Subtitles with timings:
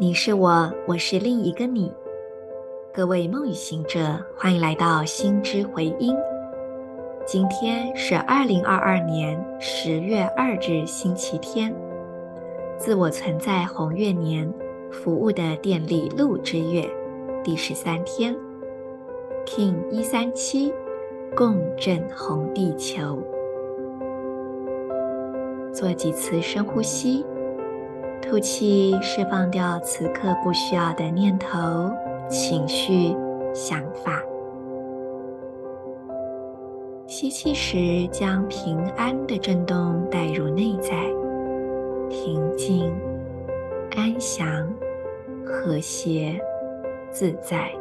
[0.00, 1.92] 你是我，我是另一个你。
[2.94, 6.16] 各位梦与行者，欢迎来到心之回音。
[7.26, 11.74] 今天是二零二二年十月二日，星期天。
[12.76, 14.48] 自我存在红月年，
[14.92, 16.88] 服务的电力路之月，
[17.42, 18.36] 第十三天
[19.44, 20.72] ，King 一三七，
[21.34, 23.18] 共振红地球。
[25.72, 27.26] 做几次深呼吸，
[28.28, 31.90] 吐气，释放掉此刻不需要的念头、
[32.28, 33.16] 情绪、
[33.54, 34.22] 想法。
[37.06, 40.92] 吸气时，将平安的震动带入内在，
[42.10, 42.94] 平静、
[43.96, 44.70] 安详、
[45.42, 46.38] 和谐、
[47.10, 47.72] 自在。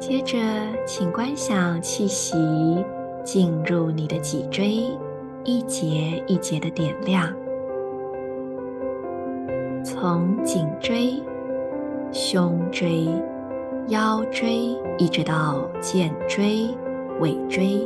[0.00, 0.36] 接着，
[0.84, 2.84] 请观想气息
[3.26, 4.88] 进入你的脊椎，
[5.42, 7.28] 一节一节的点亮，
[9.84, 11.20] 从颈椎、
[12.12, 13.08] 胸椎、
[13.88, 16.68] 腰椎，一直到肩椎、
[17.18, 17.84] 尾椎，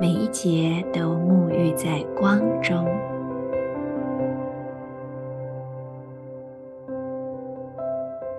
[0.00, 2.86] 每一节都沐浴在光中。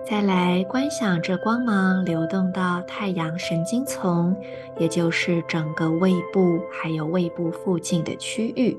[0.08, 4.36] 再来观想着光芒流动到太阳神经丛，
[4.78, 8.78] 也就是整个胃部还有胃部附近的区域。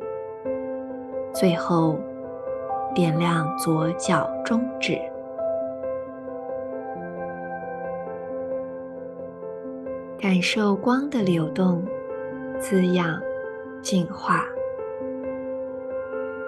[1.34, 2.00] 最后
[2.96, 4.98] 点亮左脚中指，
[10.18, 11.86] 感受光的流动、
[12.58, 13.22] 滋养、
[13.82, 14.46] 净化。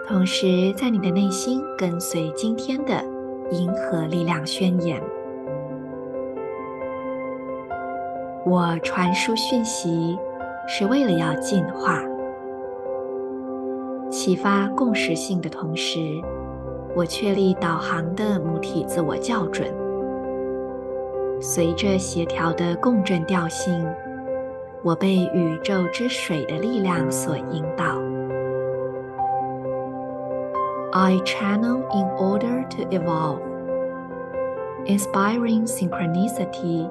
[0.08, 3.19] 同时，在你的内心跟随今天的。
[3.52, 5.02] 银河力量宣言：
[8.46, 10.18] 我传输讯息
[10.68, 12.02] 是为了要进化、
[14.12, 16.00] 启发共识性的同时，
[16.96, 19.68] 我确立导航的母体自我校准。
[21.42, 23.86] 随着协调的共振调性，
[24.84, 28.00] 我被宇宙之水的力量所引导。
[30.93, 33.43] I channel in order to evolve.
[34.87, 36.91] Inspiring synchronicity.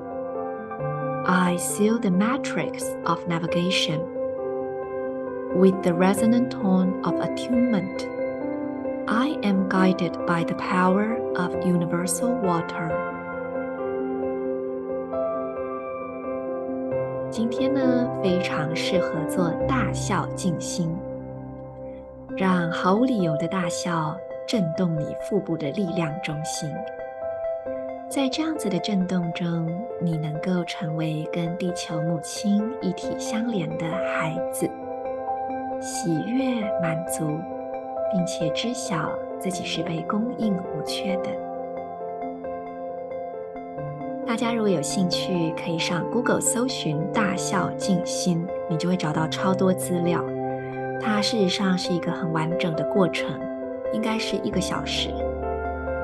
[1.26, 4.02] I seal the matrix of navigation
[5.56, 8.08] with the resonant tone of attunement.
[9.08, 12.92] I am guided by the power of universal water.
[17.30, 20.98] 今天呢，非常适合做大笑静心。
[22.39, 24.17] 让毫无理由的大笑
[24.47, 26.71] 震动你腹部的力量中心，
[28.09, 29.69] 在这样子的震动中，
[30.01, 33.85] 你能够成为跟地球母亲一体相连的
[34.15, 34.71] 孩子，
[35.81, 37.27] 喜悦、满足，
[38.13, 39.11] 并且知晓
[39.41, 41.31] 自己是被供应无缺的。
[44.25, 50.25] 大家如果有兴趣，可以上 Google 搜寻“大笑静心”，你就会找到超多资料。
[51.01, 53.29] 它事实上是一个很完整的过程，
[53.93, 55.11] 应该是一个小时。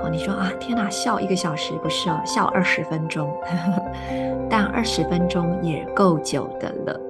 [0.02, 3.32] 哦，你说啊，天哪，笑一个小时不是哦，笑二十分钟，
[4.50, 7.00] 但二十分钟也够久的了。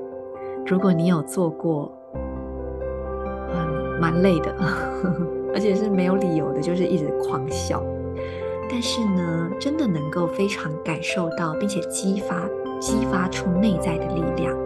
[0.67, 1.93] 如果你有做过，
[3.53, 4.55] 嗯，蛮累的，
[5.53, 7.83] 而且是没有理由的，就是一直狂笑。
[8.71, 12.49] 但是呢，真的能够非常感受到，并且激发
[12.81, 14.56] 激发出内在的力量。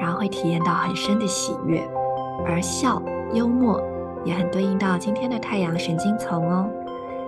[0.00, 1.80] 然后会体验到很深的喜悦，
[2.46, 3.80] 而笑、幽默
[4.24, 6.68] 也很对应到今天的太阳神经丛哦，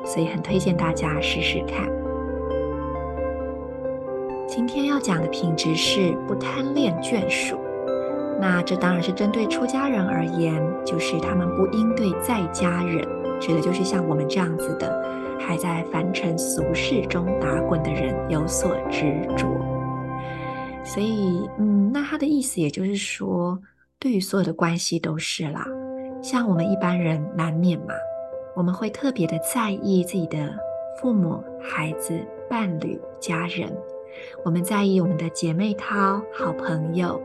[0.04, 1.88] 所以很推荐大家试试看。
[4.46, 7.56] 今天要讲的品质是不贪恋眷属，
[8.40, 13.06] 那这当然是针对出家人而言，就是他们不应对在家人，
[13.40, 15.04] 指的就是像我们这样子的，
[15.38, 19.46] 还在凡尘俗世中打滚的人有所执着。
[20.82, 23.58] 所以，嗯，那他的意思也就是说，
[23.98, 25.64] 对于所有的关系都是啦。
[26.22, 27.94] 像我们一般人难免嘛，
[28.56, 30.52] 我们会特别的在意自己的
[31.00, 32.18] 父母、孩子、
[32.48, 33.70] 伴侣、家人，
[34.44, 37.20] 我们在意我们的姐妹淘、好朋友，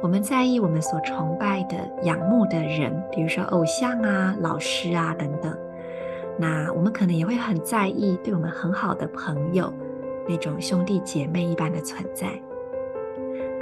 [0.00, 5.56] 我们在意我们所崇拜的、仰慕的人，比如说偶像啊、老师啊等等。
[6.38, 9.72] 那我们可能也会很在意对我们很好的朋友，
[10.26, 12.28] 那种兄弟姐妹一般的存在。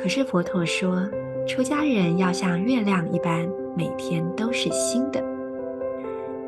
[0.01, 1.07] 可是佛陀说，
[1.47, 5.23] 出家人要像月亮一般，每天都是新的。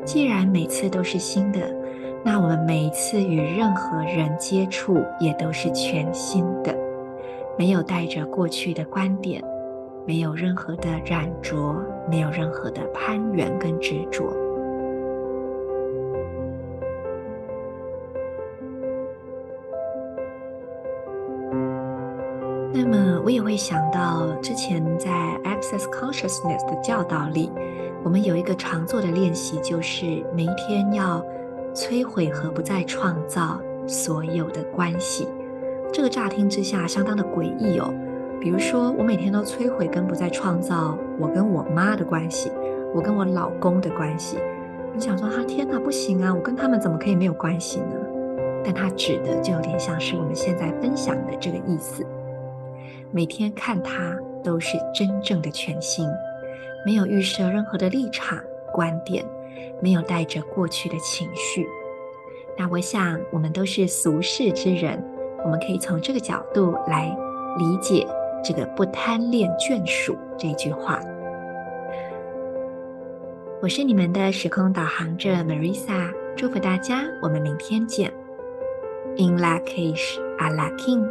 [0.03, 1.59] 既然每次都是新的，
[2.25, 6.75] 那我们每一次与任何人接触也都是全新的，
[7.55, 9.39] 没有带着过去的观点，
[10.03, 11.79] 没有任何的染着，
[12.09, 14.33] 没有任何的攀缘跟执着。
[23.23, 25.09] 我也会想到之前在
[25.45, 27.49] Access Consciousness 的教导里，
[28.03, 30.05] 我们有一个常做的练习，就是
[30.35, 31.25] 每一天要
[31.73, 35.27] 摧毁和不再创造所有的关系。
[35.93, 37.93] 这个乍听之下相当的诡异哦。
[38.41, 42.51] 比如说，我每天都摧毁跟不再创造我跟我妈的关系，
[42.93, 44.37] 我跟我老公的关系。
[44.93, 46.33] 你想说，哈，天哪，不行啊！
[46.33, 47.95] 我跟他们怎么可以没有关系呢？
[48.65, 52.05] 但他指的就有点像是我们现在分享的这个意思。
[53.13, 56.09] 每天看它都是真正的全新，
[56.83, 58.39] 没有预设任何的立场
[58.71, 59.23] 观点，
[59.79, 61.67] 没有带着过去的情绪。
[62.57, 64.99] 那我想，我们都是俗世之人，
[65.43, 67.15] 我们可以从这个角度来
[67.57, 68.07] 理解。
[68.43, 70.99] 这个不贪恋眷属这句话，
[73.61, 78.11] 我是你们的时空导航者 Marisa，祝福大家，我们明天见。
[79.15, 81.09] In Lak'ech Ala K'in